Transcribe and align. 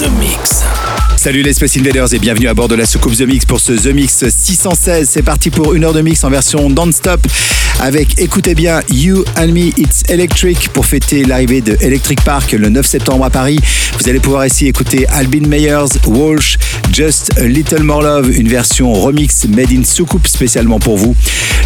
The 0.00 0.10
Mix. 0.18 0.64
Salut 1.16 1.42
les 1.42 1.52
Space 1.52 1.76
Invaders 1.76 2.12
et 2.12 2.18
bienvenue 2.18 2.48
à 2.48 2.54
bord 2.54 2.66
de 2.66 2.74
la 2.74 2.84
soucoupe 2.84 3.16
The 3.16 3.20
Mix 3.20 3.44
pour 3.44 3.60
ce 3.60 3.72
The 3.72 3.94
Mix 3.94 4.24
616. 4.28 5.08
C'est 5.08 5.22
parti 5.22 5.50
pour 5.50 5.74
une 5.74 5.84
heure 5.84 5.92
de 5.92 6.00
mix 6.00 6.24
en 6.24 6.30
version 6.30 6.68
non-stop 6.68 7.20
avec, 7.80 8.18
écoutez 8.18 8.54
bien, 8.54 8.80
You 8.90 9.24
and 9.38 9.48
Me 9.48 9.68
It's 9.78 10.02
Electric 10.08 10.70
pour 10.70 10.86
fêter 10.86 11.24
l'arrivée 11.24 11.60
de 11.60 11.76
Electric 11.80 12.22
Park 12.24 12.52
le 12.52 12.68
9 12.68 12.86
septembre 12.86 13.24
à 13.24 13.30
Paris. 13.30 13.58
Vous 13.98 14.08
allez 14.08 14.20
pouvoir 14.20 14.46
ici 14.46 14.66
écouter 14.66 15.06
Albin 15.08 15.46
Meyers, 15.46 15.98
Walsh, 16.06 16.56
Just 16.92 17.32
a 17.38 17.44
Little 17.44 17.82
More 17.82 18.02
Love, 18.02 18.30
une 18.30 18.48
version 18.48 18.92
remix 18.92 19.46
made 19.48 19.72
in 19.72 19.84
soucoupe 19.84 20.26
spécialement 20.26 20.78
pour 20.78 20.96
vous. 20.96 21.14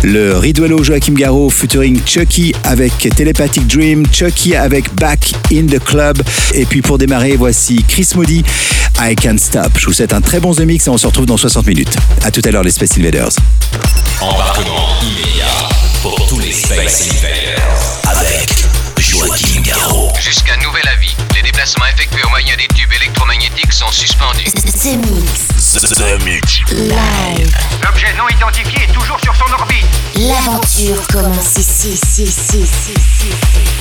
Le 0.03 0.37
Riduello 0.37 0.83
Joachim 0.85 1.15
Garraud 1.15 1.51
featuring 1.51 1.99
Chucky 2.07 2.55
avec 2.65 2.93
Telepathic 3.17 3.67
Dream, 3.67 4.05
Chucky 4.13 4.55
avec 4.55 4.95
Back 4.95 5.33
in 5.53 5.67
the 5.67 5.83
Club. 5.83 6.23
Et 6.55 6.65
puis 6.65 6.83
pour 6.83 6.99
démarrer, 6.99 7.37
voici 7.37 7.85
Chris 7.87 8.09
Moody, 8.19 8.43
I 8.99 9.15
Can't 9.15 9.39
Stop. 9.39 9.79
Je 9.79 9.87
vous 9.87 9.93
souhaite 9.93 10.13
un 10.13 10.21
très 10.21 10.41
bon 10.41 10.53
The 10.53 10.63
Mix 10.63 10.89
et 10.89 10.91
on 10.91 10.99
se 10.99 11.07
retrouve 11.07 11.27
dans 11.27 11.37
60 11.37 11.67
minutes. 11.69 11.97
À 12.25 12.33
tout 12.33 12.41
à 12.45 12.51
l'heure 12.51 12.65
les 12.65 12.73
Space 12.73 12.99
Invaders. 12.99 13.31
Embarquement 14.21 14.89
immédiat 15.01 15.47
pour 16.03 16.27
tous 16.27 16.41
les 16.41 16.51
Space 16.51 17.07
Invaders. 17.13 18.01
Avec 18.09 18.65
Joachim 18.99 19.61
Garraud. 19.63 20.11
Jusqu'à 20.19 20.57
nouvel 20.57 20.83
avis, 20.89 21.15
les 21.37 21.43
déplacements 21.43 21.87
effectués 21.95 22.25
au 22.27 22.31
moyen 22.31 22.57
des 22.57 22.67
tubes 22.75 22.93
électromagnétiques 23.01 23.73
sont 23.73 23.93
suspendus. 23.93 24.51
The 24.53 24.97
Mix. 24.97 25.79
The 25.95 26.25
Mix. 26.25 26.61
Live. 26.73 27.57
L'objet 27.85 28.13
non 28.19 28.29
identifié 28.29 28.81
est 28.83 28.93
toujours 28.93 29.21
sur 29.21 29.35
son 29.37 29.53
orbite. 29.53 29.87
L'aventure 30.17 31.07
commence 31.07 31.57
ici, 31.57 31.91
ici, 31.91 32.25
ici, 32.25 32.59
ici, 32.59 32.95
ici. 32.97 33.79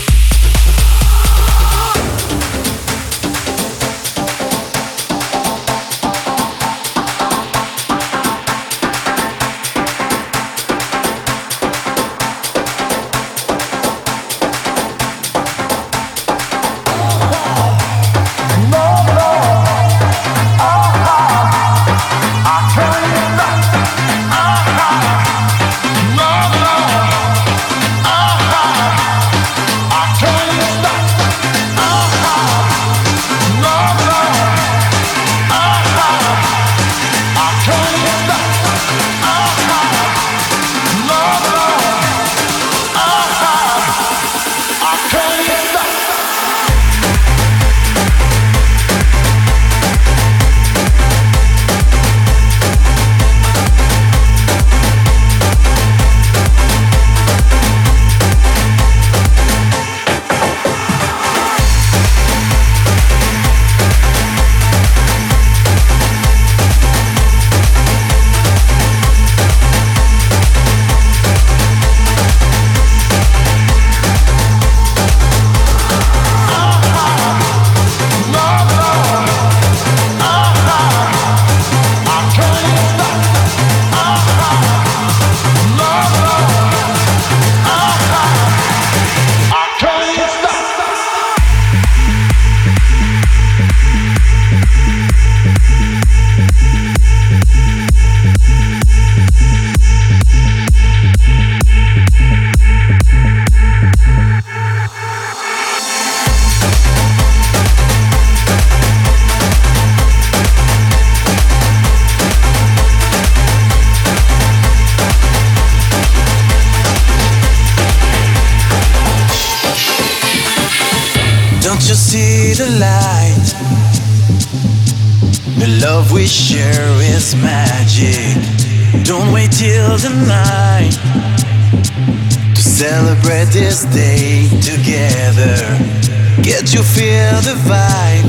Vibe. 137.56 138.28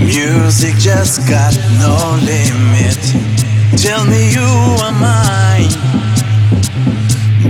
Music 0.00 0.74
just 0.76 1.28
got 1.28 1.54
no 1.78 2.18
limit. 2.22 2.98
Tell 3.76 4.04
me 4.04 4.32
you 4.32 4.50
are 4.82 4.92
mine. 4.92 5.70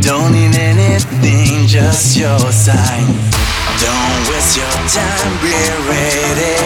Don't 0.01 0.33
need 0.33 0.57
anything, 0.57 1.67
just 1.67 2.17
your 2.17 2.39
sign. 2.53 3.07
Don't 3.81 4.21
waste 4.29 4.57
your 4.57 4.79
time, 4.91 5.33
be 5.41 5.55
ready, 5.87 6.59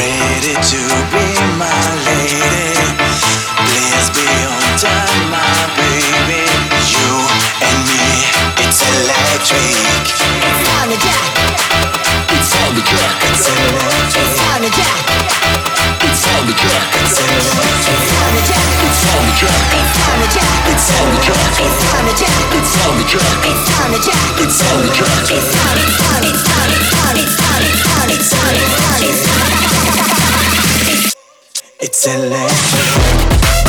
ready 0.00 0.54
to 0.54 0.80
be 1.12 1.26
my 1.58 1.84
lady. 2.08 2.74
Please 3.68 4.08
be 4.16 4.26
on 4.48 4.78
time, 4.78 5.30
my 5.30 5.58
baby. 5.76 6.42
You 6.90 7.10
and 7.62 7.78
me, 7.86 8.04
it's 8.64 8.80
electric. 8.80 10.02
It's 10.48 10.68
on 10.80 10.88
the 10.88 10.96
jack. 10.96 11.73
Jack. 14.70 14.96
It's 16.04 16.24
on 16.30 16.46
the 16.46 16.54
track, 16.54 16.94
it's 17.04 17.20
electric. 17.20 17.84
It's 17.84 18.12
on 18.22 18.32
the 18.34 18.42
jack. 18.48 18.64
It's 18.84 19.04
on 19.12 19.24
the 19.26 19.34
track, 19.34 19.72
It's 19.74 19.98
on 20.04 20.16
the 20.20 20.28
jack. 20.32 20.62
it's 20.72 20.88
on 20.94 21.08
the 21.10 21.20
track, 21.20 21.60
It's 21.60 21.84
on 21.92 22.04
the 22.06 22.14
jack. 22.14 22.54
it's 22.54 22.74
on 22.86 22.94
the 22.96 23.04
track, 23.04 23.44
It's 23.44 23.68
on 23.76 23.92
the 23.92 23.98
jack. 24.00 24.40
it's. 24.40 24.64
It's 31.80 32.06
electric. 32.06 33.63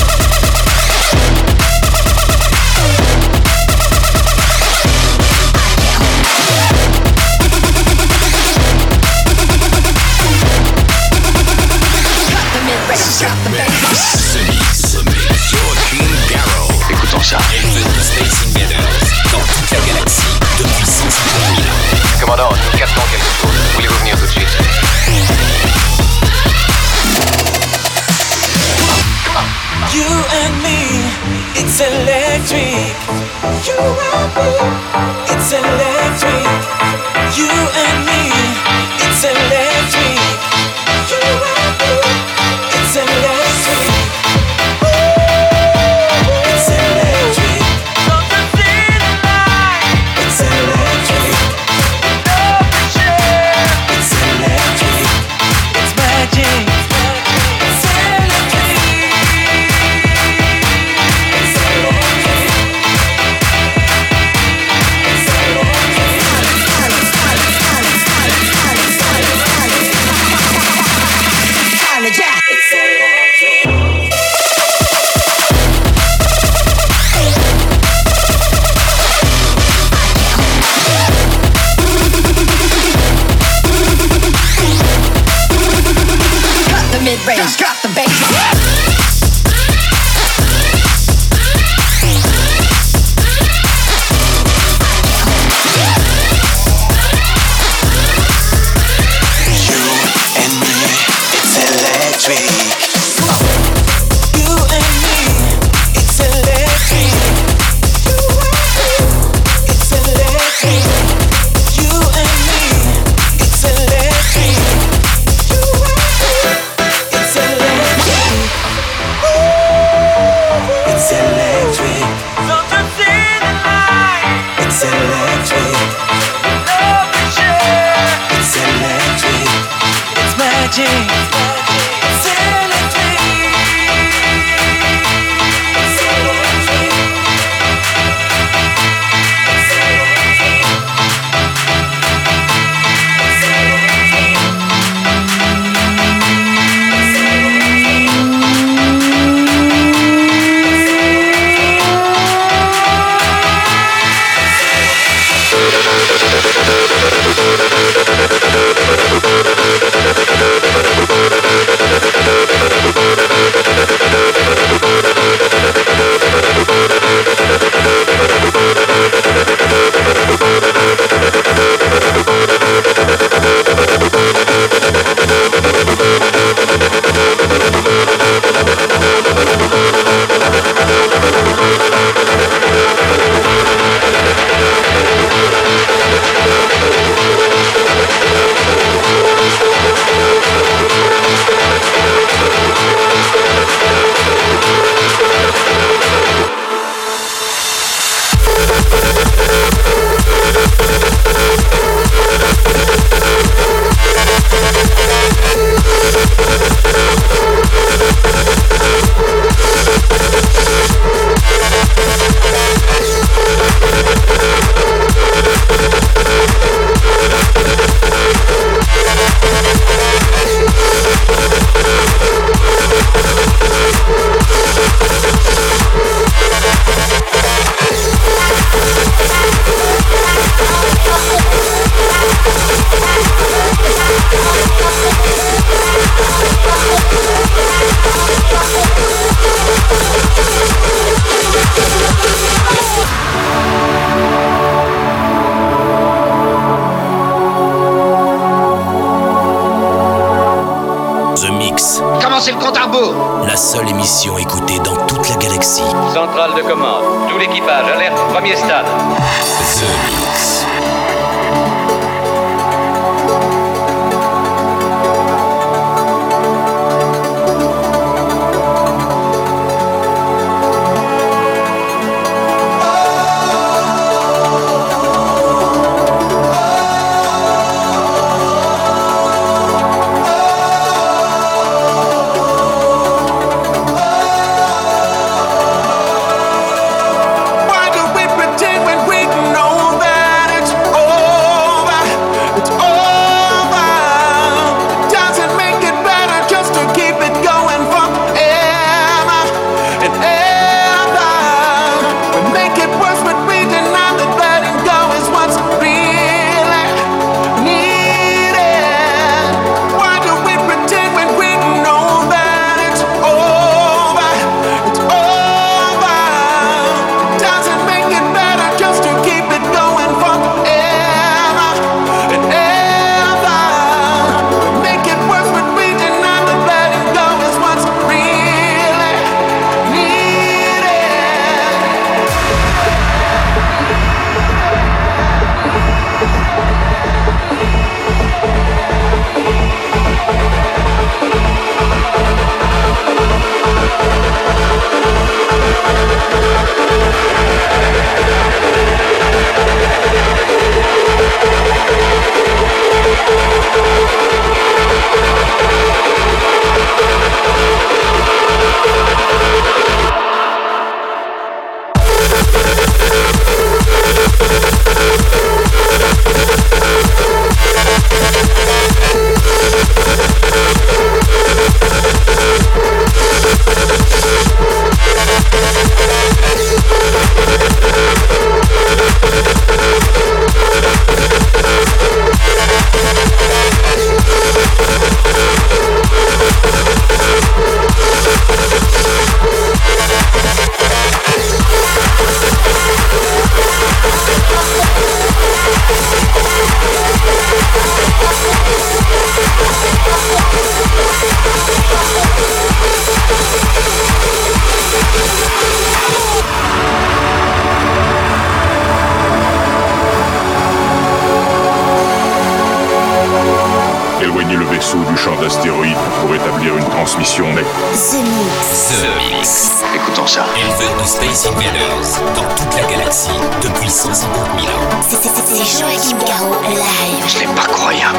d'astéroïdes 415.46 415.96
pour 416.22 416.34
établir 416.34 416.76
une 416.76 416.86
transmission 416.86 417.46
nette. 417.54 417.66
The 417.94 418.18
Mix. 418.18 418.90
The 418.90 419.32
Mix. 419.32 419.84
Écoutons 419.94 420.26
ça. 420.26 420.44
Éleveur 420.58 421.00
de 421.00 421.08
Space 421.08 421.46
Invaders 421.46 422.34
dans 422.36 422.56
toute 422.56 422.76
la 422.76 422.90
galaxie 422.90 423.30
depuis 423.62 423.90
150 423.90 424.34
000 424.60 424.74
ans. 424.74 425.02
C'est 425.08 425.80
Joachim 425.80 426.18
Garraud 426.26 426.56
live. 426.68 427.26
Je 427.28 427.38
C'est 427.38 427.46
pas 427.46 427.68
croyable. 427.72 428.18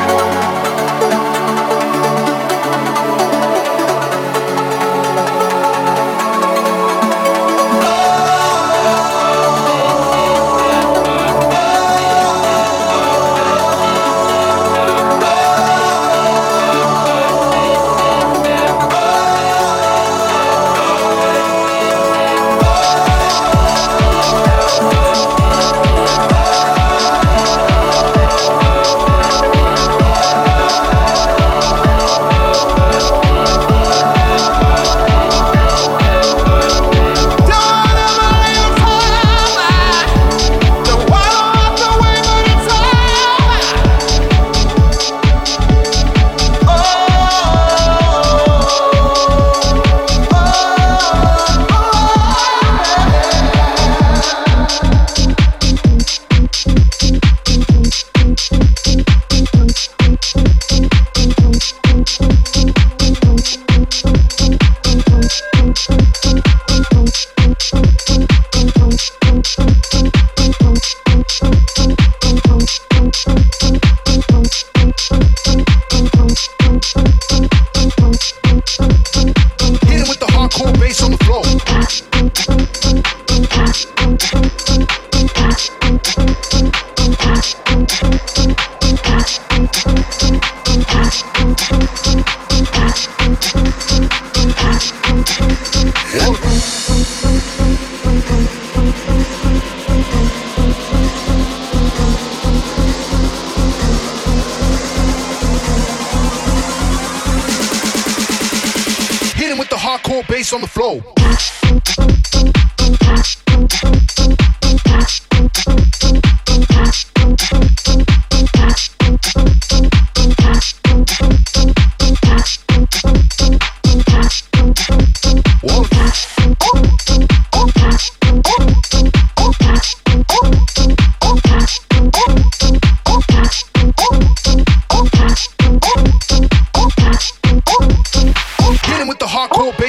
on 110.56 110.62
the 110.62 110.66
floor. 110.66 111.15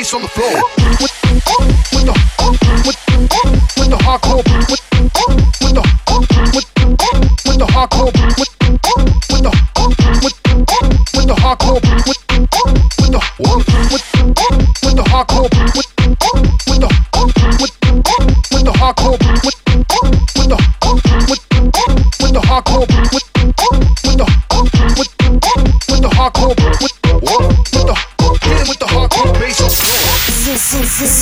bass 0.07 0.13
on 0.13 0.21
the 0.21 0.27
floor. 0.27 0.63
With 0.99 2.05
the 2.05 2.13
with 3.77 3.89
the 3.89 3.97
hardcore 3.97 4.43
with 4.69 4.86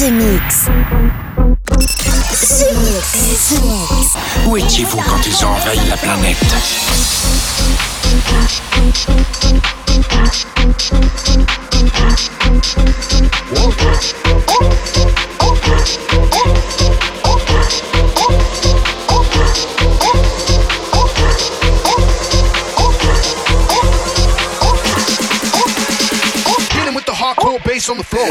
The 0.06 0.12
Mix. 0.12 0.66
The 0.66 1.80
Mix. 2.78 3.50
The 3.50 3.60
Mix. 3.66 4.46
Où 4.46 4.56
étiez-vous 4.56 5.02
quand 5.02 5.26
ils 5.26 5.44
ont 5.44 5.50
envahi 5.50 5.80
la 5.90 5.98
planète 5.98 6.38
with 26.94 27.06
the 27.06 27.12
hardcore 27.12 27.60
bass 27.66 27.90
on 27.90 27.98
the 27.98 28.04
floor. 28.04 28.30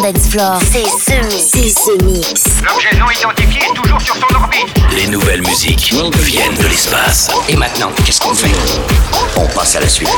dance 0.00 0.28
floor. 0.28 0.58
C'est 0.70 0.84
ce 0.84 1.20
mix. 1.26 1.50
C'est 1.52 1.68
ce 1.68 2.04
mix. 2.04 2.44
L'objet 2.62 2.96
non 2.98 3.10
identifié 3.10 3.60
est 3.62 3.74
toujours 3.74 4.00
sur 4.00 4.14
son 4.14 4.34
orbite. 4.34 4.72
Les 4.96 5.06
nouvelles 5.08 5.42
musiques 5.42 5.92
viennent 6.20 6.54
de 6.54 6.66
l'espace. 6.66 7.30
Et 7.48 7.56
maintenant, 7.56 7.90
qu'est-ce 8.04 8.20
qu'on 8.20 8.34
fait? 8.34 8.50
On 9.36 9.46
passe 9.48 9.76
à 9.76 9.80
la 9.80 9.88
suite. 9.88 10.08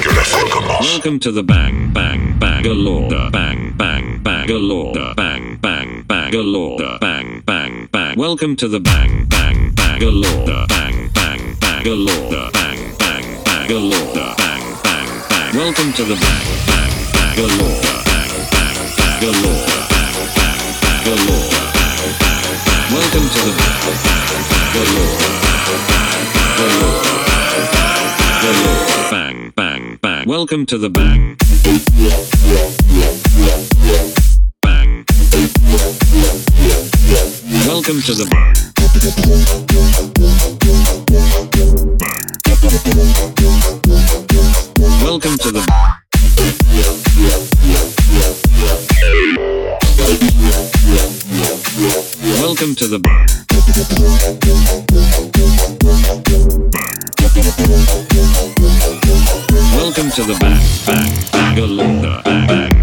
Que 0.00 0.08
la 0.14 0.22
fête 0.22 0.48
commence. 0.48 0.80
Welcome 0.80 1.18
to 1.18 1.30
the 1.30 1.42
bang 1.42 1.92
bang 1.92 2.38
Bangalore. 2.38 3.08
Bang 3.30 3.74
bang 3.76 4.18
Bangalore. 4.22 5.14
Bang 5.16 5.58
bang 5.60 6.04
Bangalore. 6.06 6.98
Bang 7.00 7.42
bang 7.46 7.88
bang. 7.92 8.16
Welcome 8.16 8.56
to 8.56 8.68
the 8.68 8.80
bang 8.80 9.26
bang 9.28 9.74
Bangalore. 9.74 10.46
Bang 10.68 11.10
bang 11.12 11.56
Bangalore. 11.60 12.30
Bang 12.30 12.78
bang 12.98 13.24
Bangalore. 13.44 14.14
Bang 14.14 14.62
bang 14.82 15.10
bang. 15.28 15.56
Welcome 15.56 15.92
to 15.92 16.04
the 16.04 16.14
bang 16.14 16.46
bang 16.66 17.36
Bangalore. 17.36 17.97
Bangalore 19.20 19.66
bangalore 21.04 21.50
bang 29.10 29.52
bang 29.56 29.98
bang 30.02 30.28
welcome 30.28 30.66
to 30.66 30.78
the 30.78 30.88
bang. 30.88 31.36
Bang 34.62 35.04
welcome 37.66 38.00
to 38.00 38.14
the 38.14 38.26
bang. 38.30 38.54
Welcome 45.04 45.38
to 45.38 45.50
the 45.50 45.67
Welcome 52.60 52.74
to 52.74 52.88
the 52.88 52.98
bar. 52.98 53.26
Welcome 59.76 60.10
to 60.10 60.22
the 60.24 60.36
back, 60.40 60.60
back, 60.84 61.30
Bangalore, 61.30 62.02
back, 62.02 62.24
back. 62.48 62.77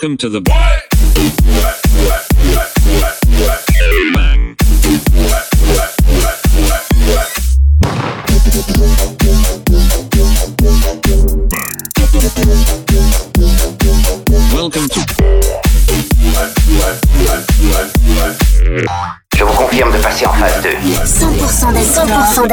Welcome 0.00 0.16
to 0.18 0.28
the 0.28 0.40
bang 0.40 0.87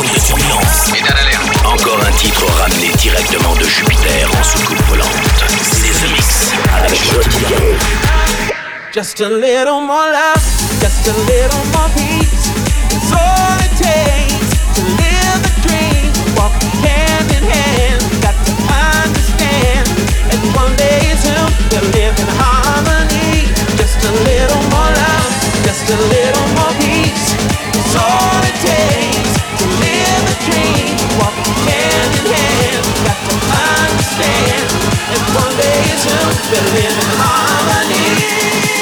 de 0.00 0.18
surveillance. 0.18 0.92
Encore 1.64 2.00
un 2.06 2.12
titre 2.12 2.46
ramené 2.60 2.90
directement 2.96 3.54
de 3.56 3.64
Jupiter 3.64 4.26
en 4.38 4.42
soucoupe 4.42 4.80
volante. 4.88 5.10
C'est 5.60 5.92
The 5.92 6.10
Mix 6.12 6.52
avec 6.74 6.98
Just 8.94 9.20
a 9.20 9.28
little 9.28 9.82
more 9.82 10.08
love, 10.10 10.42
just 10.80 11.06
a 11.08 11.12
little 11.28 11.64
more 11.74 11.90
peace. 11.94 12.48
It's 12.90 13.12
all 13.12 13.58
it 13.60 13.76
takes 13.76 14.56
to 14.76 14.82
live 14.82 15.42
the 15.42 15.68
dream. 15.68 16.10
Walk 16.36 16.52
hand 16.80 17.30
in 17.30 17.44
hand, 17.44 18.02
got 18.22 18.36
to 18.46 18.52
understand. 18.96 19.86
And 20.32 20.40
one 20.56 20.74
day 20.76 21.12
it's 21.12 21.24
him, 21.24 21.52
they'll 21.68 21.90
live 21.92 22.18
in 22.18 22.28
harmony. 22.40 23.44
Just 23.76 24.00
a 24.04 24.12
little 24.24 24.62
more 24.72 24.90
love, 25.04 25.34
just 25.64 25.84
a 25.90 25.98
little 26.08 26.48
more 26.56 26.72
peace. 26.80 27.34
It's 27.76 27.94
all 27.94 28.40
it 28.40 28.56
takes. 28.64 29.11
Believe 36.52 36.84
in 36.84 37.10
harmony. 37.16 38.81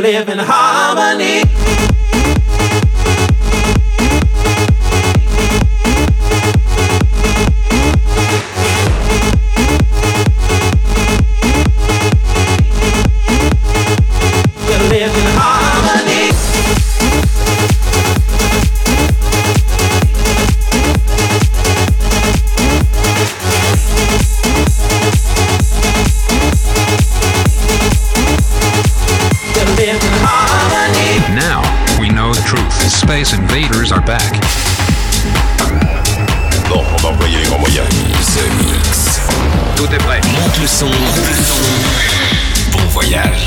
living 0.00 0.38
high. 0.38 0.59
Tout 39.80 39.94
est 39.94 39.98
prêt. 39.98 40.20
Monte 40.34 40.58
le 40.60 40.66
son. 40.66 40.90
Bon 42.70 42.86
voyage. 42.90 43.46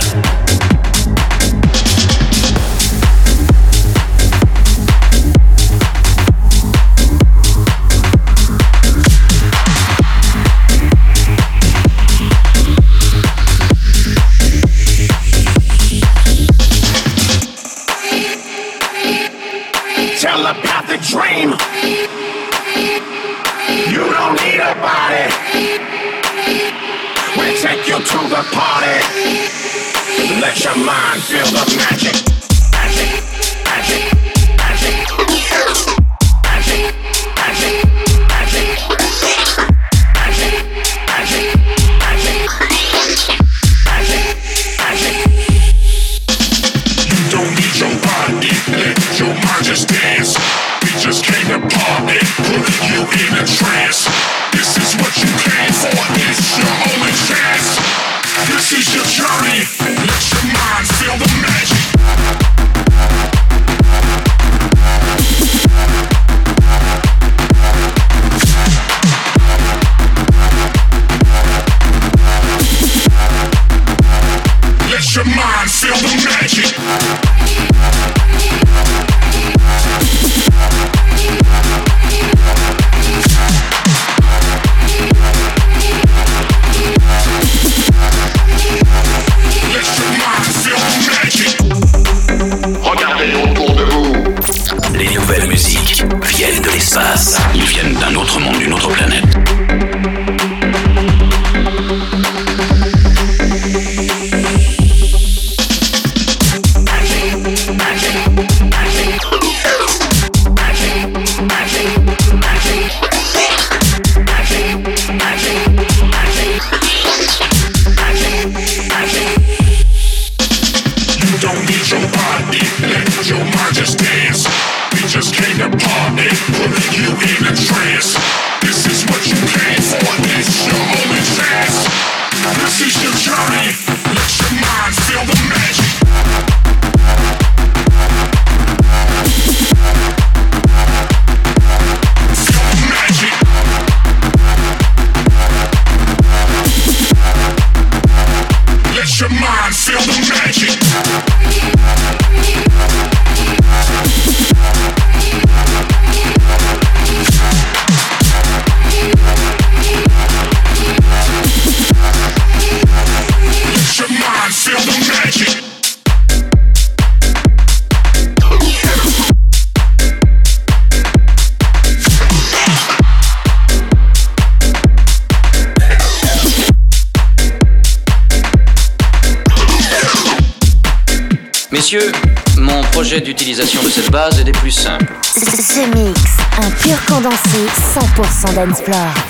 100% 188.43 188.53
Dance 188.55 188.81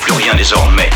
Plus 0.01 0.13
rien 0.13 0.33
désormais. 0.35 0.89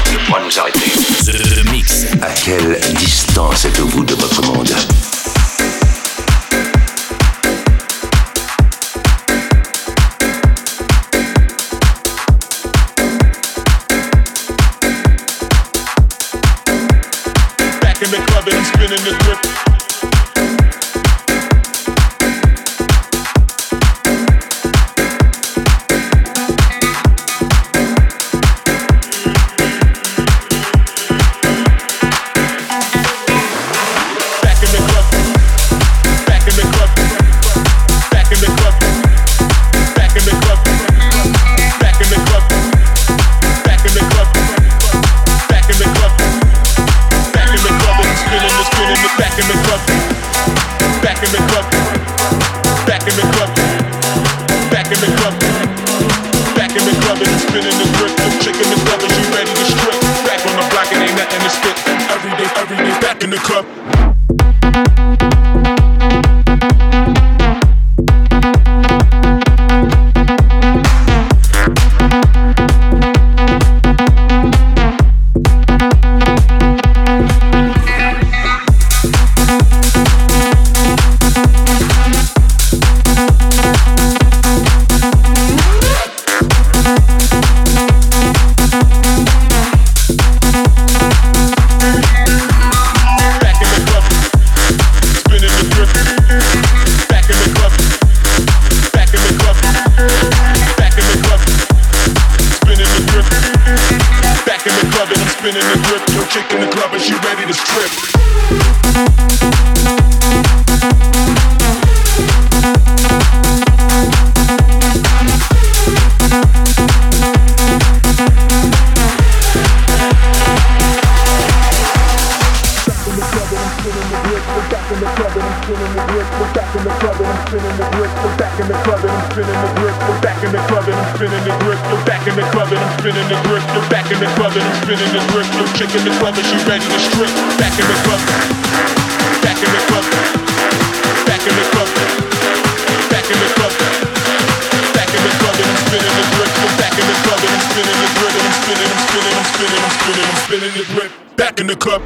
club. 151.76 152.02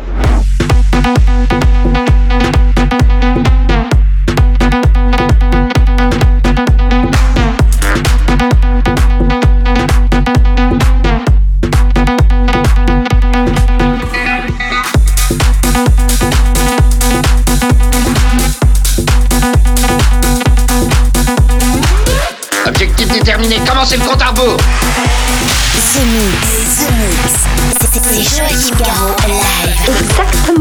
Objectif 22.66 23.08
déterminé, 23.10 23.60
commencez 23.68 23.98
le 23.98 24.04
compte 24.04 24.22
à 24.22 24.30
rebours? 24.30 24.58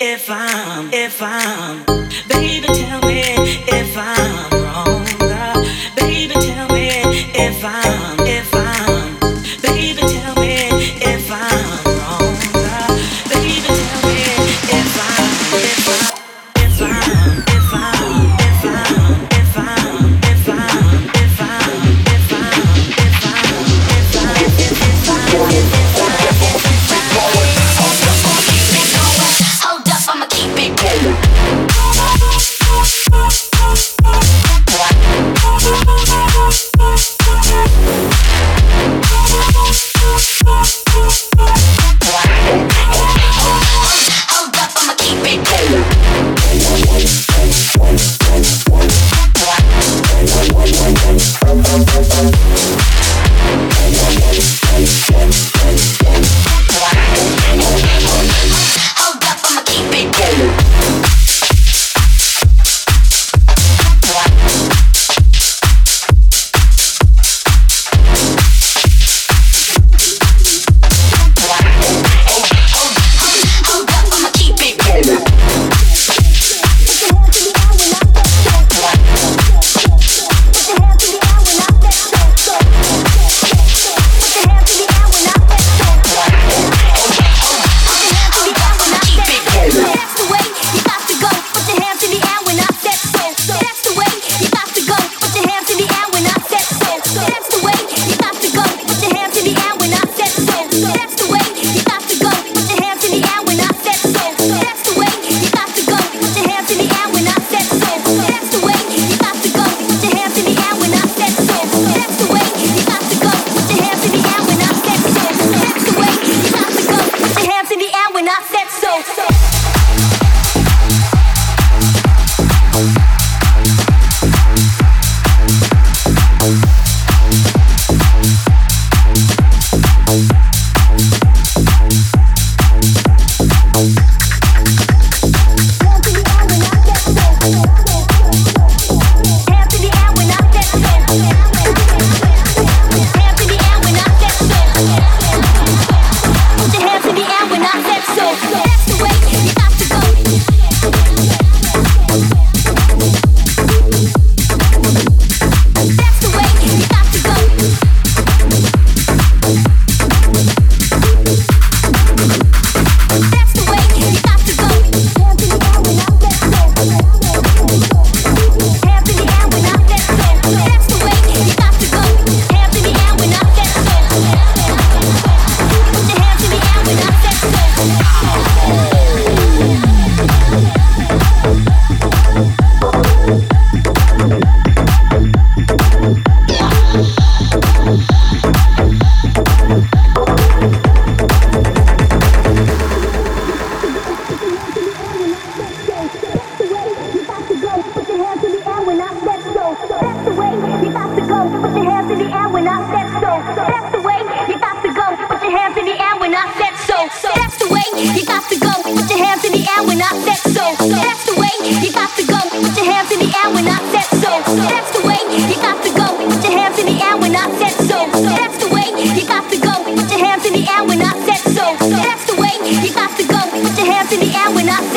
if 0.00 0.28
I'm, 0.28 0.90
if 0.92 1.22
I'm. 1.22 1.84
Baby, 2.28 2.66
tell 2.66 3.00
me 3.02 3.22
if 3.68 3.96
I'm 3.96 4.57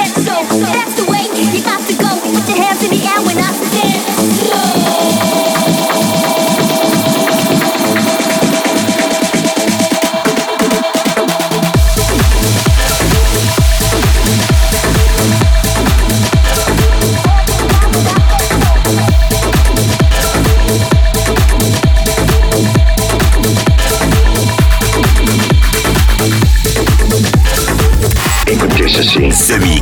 That's 0.02 0.26
so, 0.26 0.34
that's 0.34 0.96
the 0.96 1.06
way 1.12 1.22
you 1.38 1.62
got 1.64 1.80
to 1.88 1.94
go. 1.94 2.10
Put 2.34 2.50
your 2.50 2.58
hands 2.58 2.84
in 2.84 2.90
the 2.90 3.06
air 3.06 3.22
when 3.22 3.38
I 3.38 3.52
say. 3.54 3.81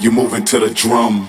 you 0.00 0.10
moving 0.10 0.44
to 0.44 0.58
the 0.58 0.70
drum. 0.70 1.28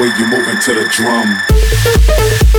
way 0.00 0.08
you 0.16 0.26
moving 0.26 0.58
to 0.60 0.74
the 0.74 0.84
drum. 0.90 2.57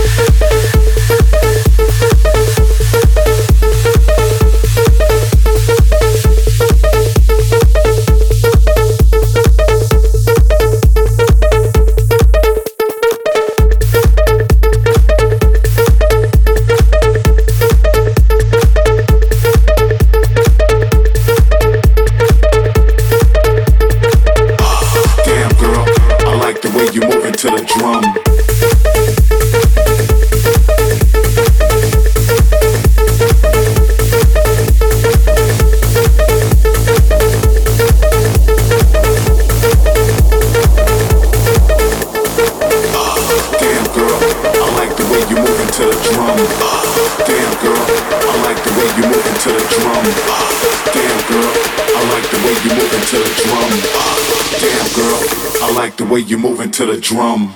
way 56.09 56.21
you're 56.21 56.39
moving 56.39 56.71
to 56.71 56.85
the 56.85 56.99
drum. 56.99 57.55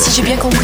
Si 0.00 0.12
j'ai 0.12 0.22
bien 0.22 0.38
compris, 0.38 0.59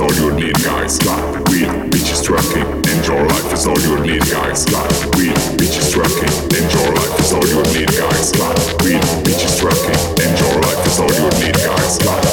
all 0.00 0.12
you 0.14 0.32
need, 0.32 0.54
guys 0.54 1.35
weed, 1.50 1.68
bitches 1.90 2.24
trucking, 2.24 2.66
and 2.66 3.06
your 3.06 3.22
life 3.26 3.52
is 3.52 3.66
all 3.66 3.78
you 3.80 3.98
need, 4.00 4.22
guys. 4.30 4.68
Like 4.72 4.90
weed, 5.16 5.36
bitches 5.58 5.92
trucking, 5.92 6.34
and 6.56 6.66
your 6.72 6.94
life 6.94 7.20
is 7.20 7.32
all 7.32 7.46
you 7.46 7.62
need, 7.74 7.90
guys. 7.96 8.34
Like 8.38 8.58
weed, 8.82 9.02
bitches 9.24 9.58
trucking, 9.60 10.00
and 10.22 10.32
your 10.40 10.56
life 10.62 10.86
is 10.86 10.98
all 11.00 11.12
you 11.12 11.28
need, 11.44 11.54
guys. 11.54 12.04
Like 12.04 12.25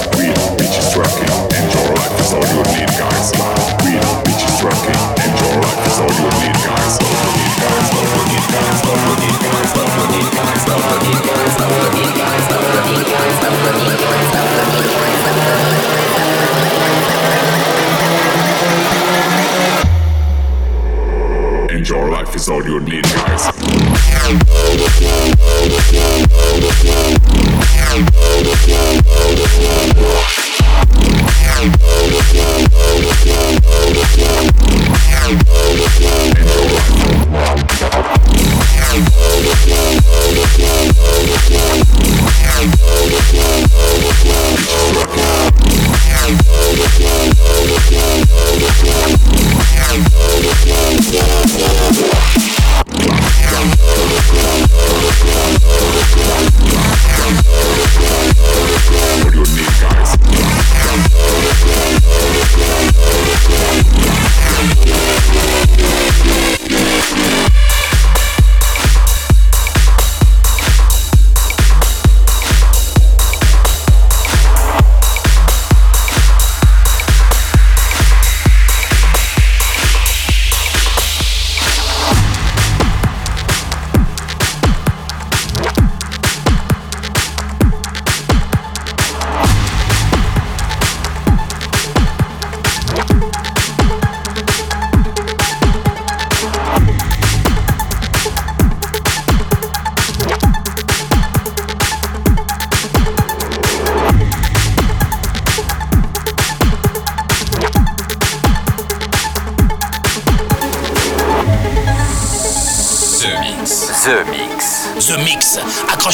stuff 22.34 22.36
is 22.36 22.50
all 22.50 22.66
you 22.66 22.80
need, 22.80 23.04
guys. 23.04 23.94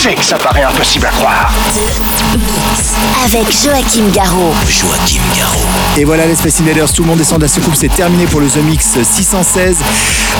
Sais 0.00 0.14
que 0.14 0.24
ça 0.24 0.38
paraît 0.38 0.62
impossible 0.62 1.06
à 1.06 1.10
croire. 1.10 1.52
Avec 3.22 3.52
Joachim 3.52 4.08
Garraud. 4.14 4.54
Joachim 4.66 5.20
Garraud. 5.36 5.89
Et 5.98 6.04
voilà 6.04 6.26
les 6.26 6.34
Space 6.34 6.60
Invaders, 6.60 6.92
tout 6.92 7.02
le 7.02 7.08
monde 7.08 7.18
descend 7.18 7.38
de 7.38 7.44
la 7.44 7.48
soucoupe, 7.48 7.74
c'est 7.74 7.92
terminé 7.92 8.24
pour 8.26 8.40
le 8.40 8.46
The 8.46 8.62
Mix 8.64 8.96
616 9.02 9.76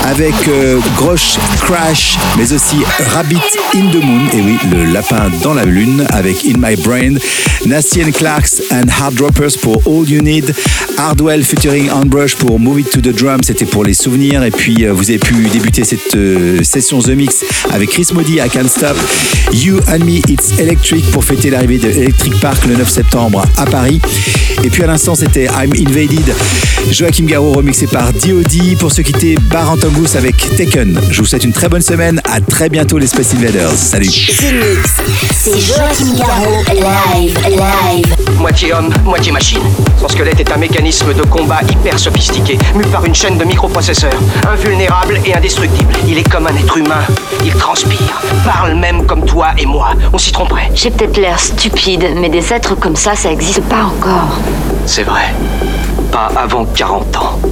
avec 0.05 0.33
euh, 0.47 0.79
Grosh 0.97 1.35
Crash, 1.59 2.17
mais 2.37 2.51
aussi 2.53 2.77
Rabbit 3.13 3.41
in 3.75 3.91
the 3.91 4.03
Moon, 4.03 4.21
et 4.33 4.41
oui, 4.41 4.57
le 4.71 4.85
lapin 4.85 5.29
dans 5.43 5.53
la 5.53 5.65
lune 5.65 6.05
avec 6.09 6.45
In 6.45 6.57
My 6.57 6.75
Brain, 6.77 7.15
Nasty 7.65 7.99
Clarks 8.11 8.61
and 8.71 8.85
Hard 8.99 9.13
Droppers 9.15 9.57
pour 9.61 9.81
All 9.85 10.09
You 10.09 10.21
Need, 10.21 10.55
Hardwell 10.97 11.43
featuring 11.43 11.89
Unbrush 11.89 12.35
pour 12.35 12.59
Move 12.59 12.79
It 12.79 12.89
to 12.89 13.01
the 13.01 13.13
Drum, 13.13 13.41
c'était 13.43 13.65
pour 13.65 13.83
les 13.83 13.93
souvenirs, 13.93 14.43
et 14.43 14.51
puis 14.51 14.85
euh, 14.85 14.93
vous 14.93 15.09
avez 15.09 15.19
pu 15.19 15.33
débuter 15.49 15.83
cette 15.83 16.15
euh, 16.15 16.63
session 16.63 16.99
The 16.99 17.09
Mix 17.09 17.43
avec 17.71 17.89
Chris 17.89 18.07
Modi 18.13 18.39
à 18.39 18.47
Can't 18.47 18.69
Stop, 18.69 18.97
You 19.53 19.79
and 19.89 20.05
Me 20.05 20.21
It's 20.31 20.57
Electric 20.57 21.05
pour 21.11 21.23
fêter 21.23 21.49
l'arrivée 21.49 21.77
de 21.77 21.89
Electric 21.89 22.39
Park 22.39 22.65
le 22.67 22.77
9 22.77 22.89
septembre 22.89 23.43
à 23.57 23.65
Paris, 23.65 24.01
et 24.63 24.69
puis 24.69 24.83
à 24.83 24.87
l'instant 24.87 25.13
c'était 25.13 25.40
I'm 25.49 25.71
Invaded, 25.73 26.35
Joachim 26.91 27.25
Garraud 27.25 27.53
remixé 27.53 27.87
par 27.87 28.11
D.O.D. 28.13 28.75
pour 28.79 28.91
se 28.91 29.01
quitter 29.01 29.35
Barantangus 29.49 30.15
avec 30.15 30.35
Taken. 30.55 30.99
Je 31.09 31.21
vous 31.21 31.25
souhaite 31.25 31.43
une 31.43 31.53
très 31.53 31.69
bonne 31.69 31.81
semaine, 31.81 32.21
à 32.25 32.39
très 32.41 32.69
bientôt 32.69 32.97
les 32.97 33.07
Space 33.07 33.33
Invaders. 33.33 33.71
Salut. 33.71 34.09
C'est 34.09 35.59
Joachim 35.59 36.15
Garraud. 36.17 36.63
Live, 36.73 37.39
live. 37.49 38.15
Moitié 38.39 38.73
homme, 38.73 38.93
moitié 39.03 39.31
machine. 39.31 39.61
Son 39.99 40.07
squelette 40.07 40.39
est 40.39 40.51
un 40.51 40.57
mécanisme 40.57 41.13
de 41.13 41.21
combat 41.23 41.61
hyper 41.69 41.97
sophistiqué, 41.97 42.57
mu 42.75 42.83
par 42.85 43.05
une 43.05 43.15
chaîne 43.15 43.37
de 43.37 43.43
microprocesseurs, 43.43 44.19
invulnérable 44.47 45.19
et 45.25 45.33
indestructible. 45.33 45.93
Il 46.07 46.17
est 46.17 46.29
comme 46.29 46.47
un 46.47 46.55
être 46.55 46.77
humain. 46.77 47.01
Il 47.45 47.53
transpire, 47.53 48.21
parle 48.45 48.75
même 48.75 49.05
comme 49.05 49.25
toi 49.25 49.49
et 49.57 49.65
moi. 49.65 49.91
On 50.13 50.17
s'y 50.17 50.31
tromperait. 50.31 50.69
J'ai 50.75 50.91
peut-être 50.91 51.17
l'air 51.17 51.39
stupide, 51.39 52.05
mais 52.15 52.29
des 52.29 52.53
êtres 52.53 52.75
comme 52.75 52.95
ça, 52.95 53.15
ça 53.15 53.31
existe 53.31 53.61
pas 53.63 53.83
encore. 53.83 54.39
C'est 54.93 55.03
vrai. 55.03 55.33
Pas 56.11 56.29
avant 56.35 56.65
40 56.65 57.15
ans. 57.15 57.50